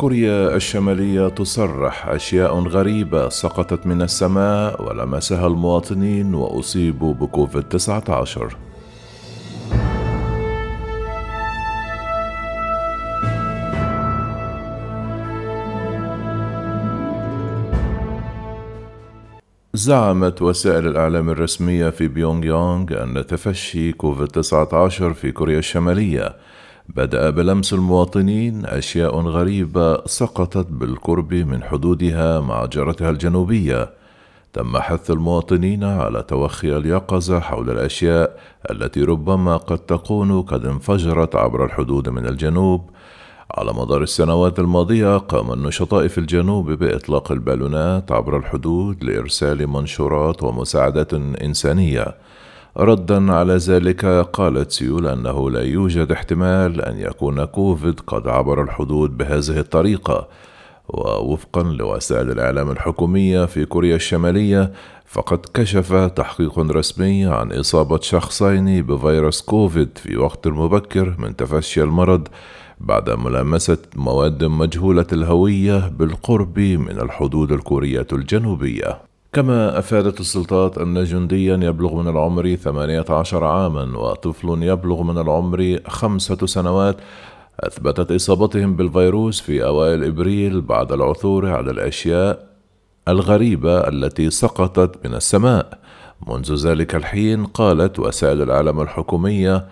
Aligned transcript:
كوريا 0.00 0.56
الشمالية 0.56 1.28
تصرح 1.28 2.08
أشياء 2.08 2.58
غريبة 2.58 3.28
سقطت 3.28 3.86
من 3.86 4.02
السماء 4.02 4.82
ولمسها 4.82 5.46
المواطنين 5.46 6.34
وأصيبوا 6.34 7.14
بكوفيد 7.14 7.62
19 7.62 8.56
زعمت 19.74 20.42
وسائل 20.42 20.86
الإعلام 20.86 21.30
الرسمية 21.30 21.90
في 21.90 22.08
بيونغ 22.08 22.44
يونغ 22.44 23.02
أن 23.02 23.26
تفشي 23.26 23.92
كوفيد 23.92 24.26
19 24.26 25.14
في 25.14 25.32
كوريا 25.32 25.58
الشمالية. 25.58 26.36
بدأ 26.96 27.30
بلمس 27.30 27.72
المواطنين 27.72 28.66
أشياء 28.66 29.20
غريبة 29.20 30.06
سقطت 30.06 30.66
بالقرب 30.70 31.34
من 31.34 31.62
حدودها 31.62 32.40
مع 32.40 32.64
جارتها 32.64 33.10
الجنوبية. 33.10 33.90
تم 34.52 34.78
حث 34.78 35.10
المواطنين 35.10 35.84
على 35.84 36.22
توخي 36.22 36.76
اليقظة 36.76 37.40
حول 37.40 37.70
الأشياء 37.70 38.40
التي 38.70 39.02
ربما 39.02 39.56
قد 39.56 39.78
تكون 39.78 40.42
قد 40.42 40.64
انفجرت 40.66 41.36
عبر 41.36 41.64
الحدود 41.64 42.08
من 42.08 42.26
الجنوب. 42.26 42.90
على 43.50 43.72
مدار 43.72 44.02
السنوات 44.02 44.58
الماضية 44.58 45.18
قام 45.18 45.52
النشطاء 45.52 46.08
في 46.08 46.18
الجنوب 46.18 46.70
بإطلاق 46.70 47.32
البالونات 47.32 48.12
عبر 48.12 48.36
الحدود 48.36 49.04
لإرسال 49.04 49.66
منشورات 49.66 50.42
ومساعدات 50.42 51.14
إنسانية. 51.14 52.14
ردا 52.76 53.32
على 53.32 53.56
ذلك 53.56 54.04
قالت 54.32 54.70
سيول 54.70 55.06
أنه 55.06 55.50
لا 55.50 55.62
يوجد 55.62 56.12
احتمال 56.12 56.80
أن 56.80 56.98
يكون 56.98 57.44
كوفيد 57.44 58.00
قد 58.00 58.28
عبر 58.28 58.62
الحدود 58.62 59.16
بهذه 59.16 59.58
الطريقة. 59.58 60.28
ووفقا 60.88 61.62
لوسائل 61.62 62.30
الإعلام 62.30 62.70
الحكومية 62.70 63.44
في 63.44 63.64
كوريا 63.64 63.96
الشمالية 63.96 64.72
فقد 65.06 65.38
كشف 65.54 65.92
تحقيق 65.92 66.58
رسمي 66.58 67.26
عن 67.26 67.52
إصابة 67.52 68.00
شخصين 68.00 68.82
بفيروس 68.82 69.42
كوفيد 69.42 69.98
في 69.98 70.16
وقت 70.16 70.48
مبكر 70.48 71.14
من 71.18 71.36
تفشي 71.36 71.82
المرض 71.82 72.28
بعد 72.80 73.10
ملامسة 73.10 73.78
مواد 73.96 74.44
مجهولة 74.44 75.06
الهوية 75.12 75.88
بالقرب 75.88 76.58
من 76.58 77.00
الحدود 77.00 77.52
الكورية 77.52 78.06
الجنوبية. 78.12 79.07
كما 79.32 79.78
أفادت 79.78 80.20
السلطات 80.20 80.78
أن 80.78 81.04
جنديا 81.04 81.56
يبلغ 81.62 81.94
من 82.02 82.08
العمر 82.08 82.54
18 82.54 83.44
عاما 83.44 83.98
وطفل 83.98 84.62
يبلغ 84.62 85.02
من 85.02 85.18
العمر 85.18 85.78
خمسة 85.86 86.46
سنوات 86.46 86.96
أثبتت 87.60 88.12
إصابتهم 88.12 88.76
بالفيروس 88.76 89.40
في 89.40 89.64
أوائل 89.64 90.04
إبريل 90.04 90.60
بعد 90.60 90.92
العثور 90.92 91.46
على 91.46 91.70
الأشياء 91.70 92.48
الغريبة 93.08 93.88
التي 93.88 94.30
سقطت 94.30 95.06
من 95.06 95.14
السماء. 95.14 95.78
منذ 96.26 96.54
ذلك 96.54 96.94
الحين 96.94 97.44
قالت 97.44 97.98
وسائل 97.98 98.42
العالم 98.42 98.80
الحكومية 98.80 99.66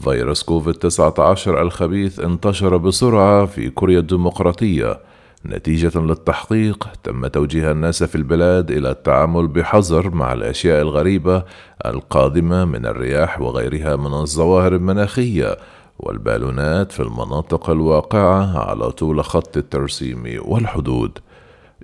فيروس 0.00 0.42
كوفيد 0.42 0.74
19 0.74 1.62
الخبيث 1.62 2.20
انتشر 2.20 2.76
بسرعة 2.76 3.46
في 3.46 3.70
كوريا 3.70 3.98
الديمقراطية 3.98 5.09
نتيجة 5.46 5.98
للتحقيق 5.98 6.88
تم 7.02 7.26
توجيه 7.26 7.70
الناس 7.70 8.04
في 8.04 8.14
البلاد 8.14 8.70
إلى 8.70 8.90
التعامل 8.90 9.48
بحذر 9.48 10.10
مع 10.10 10.32
الأشياء 10.32 10.82
الغريبة 10.82 11.44
القادمة 11.86 12.64
من 12.64 12.86
الرياح 12.86 13.40
وغيرها 13.40 13.96
من 13.96 14.14
الظواهر 14.14 14.74
المناخية. 14.74 15.56
والبالونات 15.98 16.92
في 16.92 17.00
المناطق 17.00 17.70
الواقعة 17.70 18.58
على 18.70 18.90
طول 18.90 19.24
خط 19.24 19.56
الترسيم 19.56 20.40
والحدود. 20.44 21.18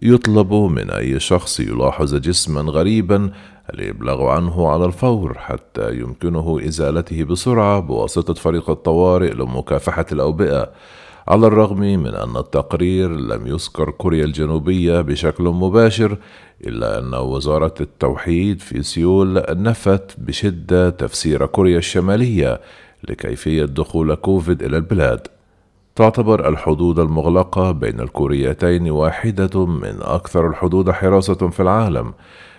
يطلب 0.02 0.54
من 0.54 0.90
أي 0.90 1.20
شخص 1.20 1.60
يلاحظ 1.60 2.14
جسما 2.14 2.60
غريبا 2.60 3.30
الإبلاغ 3.74 4.24
عنه 4.26 4.68
على 4.68 4.84
الفور 4.84 5.38
حتى 5.38 5.94
يمكنه 5.94 6.60
إزالته 6.66 7.24
بسرعة 7.24 7.80
بواسطة 7.80 8.34
فريق 8.34 8.70
الطوارئ 8.70 9.32
لمكافحة 9.32 10.06
الأوبئة. 10.12 10.70
على 11.28 11.46
الرغم 11.46 11.80
من 11.80 12.14
أن 12.14 12.36
التقرير 12.36 13.10
لم 13.10 13.46
يذكر 13.46 13.90
كوريا 13.90 14.24
الجنوبية 14.24 15.00
بشكل 15.00 15.44
مباشر 15.44 16.18
إلا 16.66 16.98
أن 16.98 17.14
وزارة 17.14 17.74
التوحيد 17.80 18.60
في 18.60 18.82
سيول 18.82 19.44
نفت 19.50 20.16
بشدة 20.18 20.90
تفسير 20.90 21.46
كوريا 21.46 21.78
الشمالية 21.78 22.60
لكيفية 23.08 23.64
دخول 23.64 24.14
كوفيد 24.14 24.62
إلى 24.62 24.76
البلاد. 24.76 25.26
تعتبر 25.96 26.48
الحدود 26.48 26.98
المغلقة 26.98 27.70
بين 27.72 28.00
الكوريتين 28.00 28.90
واحدة 28.90 29.66
من 29.66 29.96
أكثر 30.02 30.48
الحدود 30.48 30.90
حراسة 30.90 31.48
في 31.48 31.60
العالم 31.60 32.12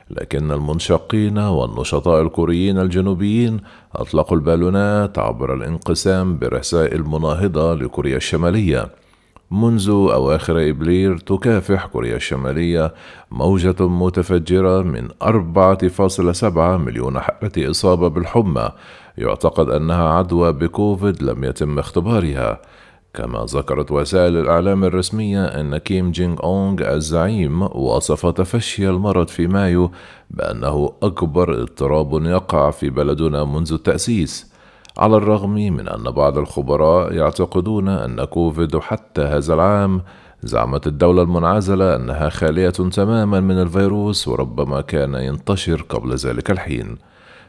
لكن 0.09 0.51
المنشقين 0.51 1.37
والنشطاء 1.37 2.21
الكوريين 2.21 2.79
الجنوبيين 2.79 3.59
أطلقوا 3.95 4.37
البالونات 4.37 5.19
عبر 5.19 5.53
الانقسام 5.53 6.37
برسائل 6.37 7.03
مناهضة 7.03 7.75
لكوريا 7.75 8.17
الشمالية. 8.17 8.89
منذ 9.51 9.89
أواخر 9.89 10.69
إبريل 10.69 11.19
تكافح 11.19 11.85
كوريا 11.85 12.15
الشمالية 12.15 12.93
موجة 13.31 13.87
متفجرة 13.87 14.81
من 14.81 15.07
4.7 15.23 16.77
مليون 16.77 17.19
حالة 17.19 17.71
إصابة 17.71 18.07
بالحمى. 18.07 18.69
يعتقد 19.17 19.69
أنها 19.69 20.09
عدوى 20.09 20.53
بكوفيد 20.53 21.23
لم 21.23 21.43
يتم 21.43 21.79
اختبارها. 21.79 22.61
كما 23.17 23.45
ذكرت 23.49 23.91
وسائل 23.91 24.37
الإعلام 24.37 24.83
الرسمية 24.83 25.45
أن 25.45 25.77
كيم 25.77 26.11
جونغ 26.11 26.43
أون 26.43 26.93
الزعيم 26.95 27.61
وصف 27.61 28.25
تفشي 28.25 28.89
المرض 28.89 29.27
في 29.27 29.47
مايو 29.47 29.91
بأنه 30.31 30.91
أكبر 31.03 31.61
اضطراب 31.61 32.25
يقع 32.25 32.71
في 32.71 32.89
بلدنا 32.89 33.43
منذ 33.43 33.73
التأسيس. 33.73 34.51
على 34.97 35.17
الرغم 35.17 35.53
من 35.53 35.87
أن 35.87 36.03
بعض 36.03 36.37
الخبراء 36.37 37.13
يعتقدون 37.13 37.87
أن 37.87 38.23
كوفيد 38.23 38.77
حتى 38.79 39.21
هذا 39.21 39.53
العام 39.53 40.01
زعمت 40.43 40.87
الدولة 40.87 41.21
المنعزلة 41.21 41.95
أنها 41.95 42.29
خالية 42.29 42.69
تماما 42.69 43.39
من 43.39 43.61
الفيروس 43.61 44.27
وربما 44.27 44.81
كان 44.81 45.13
ينتشر 45.13 45.81
قبل 45.89 46.15
ذلك 46.15 46.51
الحين. 46.51 46.97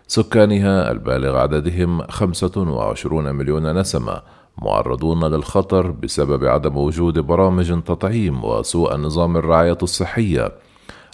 سكانها 0.07 0.91
البالغ 0.91 1.37
عددهم 1.37 2.03
25 2.03 3.34
مليون 3.34 3.78
نسمة 3.78 4.23
معرضون 4.63 5.25
للخطر 5.25 5.91
بسبب 5.91 6.45
عدم 6.45 6.77
وجود 6.77 7.19
برامج 7.19 7.83
تطعيم 7.83 8.45
وسوء 8.45 8.97
نظام 8.97 9.37
الرعاية 9.37 9.79
الصحية 9.83 10.53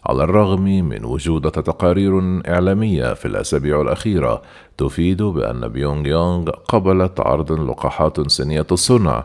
على 0.07 0.25
الرغم 0.25 0.65
من 0.65 1.05
وجود 1.05 1.51
تقارير 1.51 2.41
إعلامية 2.49 3.15
في 3.15 3.25
الأسابيع 3.25 3.81
الأخيرة 3.81 4.43
تفيد 4.79 5.23
بأن 5.23 5.69
بيونغ 5.69 6.07
يونغ 6.07 6.51
قبلت 6.51 7.21
عرض 7.21 7.53
لقاحات 7.53 8.31
صينية 8.31 8.67
الصنع. 8.73 9.25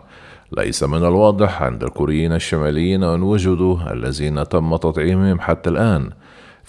ليس 0.57 0.83
من 0.83 1.05
الواضح 1.05 1.61
عند 1.61 1.83
الكوريين 1.83 2.33
الشماليين 2.33 3.03
أن 3.03 3.21
وجدوا 3.21 3.93
الذين 3.93 4.43
تم 4.49 4.75
تطعيمهم 4.75 5.39
حتى 5.39 5.69
الآن 5.69 6.09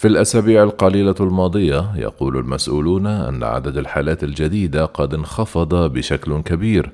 في 0.01 0.07
الأسابيع 0.07 0.63
القليلة 0.63 1.15
الماضية 1.19 1.91
يقول 1.95 2.37
المسؤولون 2.37 3.07
أن 3.07 3.43
عدد 3.43 3.77
الحالات 3.77 4.23
الجديدة 4.23 4.85
قد 4.85 5.13
انخفض 5.13 5.93
بشكل 5.93 6.41
كبير 6.41 6.91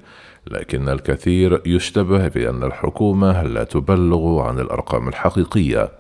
لكن 0.48 0.90
الكثير 0.90 1.62
يشتبه 1.66 2.28
بأن 2.28 2.64
الحكومة 2.64 3.44
لا 3.44 3.64
تبلغ 3.64 4.40
عن 4.40 4.60
الأرقام 4.60 5.08
الحقيقية. 5.08 5.92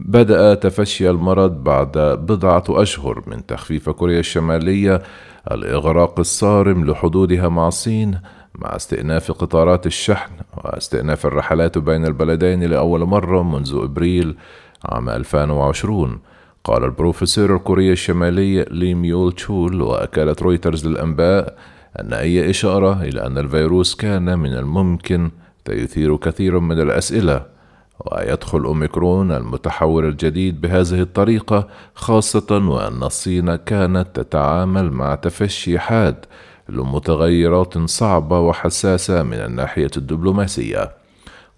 بدأ 0.00 0.54
تفشي 0.54 1.10
المرض 1.10 1.64
بعد 1.64 1.98
بضعة 1.98 2.64
أشهر 2.68 3.22
من 3.26 3.46
تخفيف 3.46 3.90
كوريا 3.90 4.20
الشمالية 4.20 5.02
الإغراق 5.50 6.18
الصارم 6.18 6.90
لحدودها 6.90 7.48
مع 7.48 7.68
الصين 7.68 8.18
مع 8.54 8.76
استئناف 8.76 9.32
قطارات 9.32 9.86
الشحن 9.86 10.32
واستئناف 10.56 11.26
الرحلات 11.26 11.78
بين 11.78 12.06
البلدين 12.06 12.64
لأول 12.64 13.00
مرة 13.00 13.42
منذ 13.42 13.80
إبريل 13.82 14.36
عام 14.84 15.08
2020 15.08 16.20
قال 16.66 16.84
البروفيسور 16.84 17.56
الكوري 17.56 17.92
الشمالي 17.92 18.64
لي 18.70 18.94
ميول 18.94 19.32
تشول 19.32 19.82
لوكالة 19.82 20.36
رويترز 20.42 20.86
للأنباء 20.86 21.58
أن 22.00 22.12
أي 22.12 22.50
إشارة 22.50 23.02
إلى 23.02 23.26
أن 23.26 23.38
الفيروس 23.38 23.94
كان 23.94 24.38
من 24.38 24.52
الممكن 24.52 25.30
تثير 25.64 26.16
كثير 26.16 26.58
من 26.58 26.80
الأسئلة 26.80 27.46
ويدخل 28.00 28.64
أوميكرون 28.64 29.32
المتحور 29.32 30.08
الجديد 30.08 30.60
بهذه 30.60 31.00
الطريقة 31.00 31.68
خاصة 31.94 32.68
وأن 32.68 33.02
الصين 33.02 33.56
كانت 33.56 34.06
تتعامل 34.14 34.90
مع 34.90 35.14
تفشي 35.14 35.78
حاد 35.78 36.16
لمتغيرات 36.68 37.78
صعبة 37.78 38.40
وحساسة 38.40 39.22
من 39.22 39.38
الناحية 39.38 39.90
الدبلوماسية. 39.96 41.05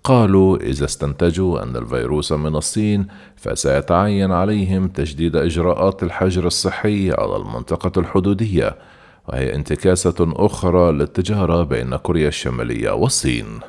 قالوا 0.08 0.56
إذا 0.56 0.84
استنتجوا 0.84 1.62
أن 1.62 1.76
الفيروس 1.76 2.32
من 2.32 2.56
الصين 2.56 3.06
فسيتعين 3.36 4.32
عليهم 4.32 4.88
تجديد 4.88 5.36
إجراءات 5.36 6.02
الحجر 6.02 6.46
الصحي 6.46 7.10
على 7.12 7.36
المنطقة 7.36 8.00
الحدودية 8.00 8.76
وهي 9.28 9.54
انتكاسة 9.54 10.14
أخرى 10.20 10.92
للتجارة 10.92 11.62
بين 11.62 11.96
كوريا 11.96 12.28
الشمالية 12.28 12.90
والصين. 12.90 13.60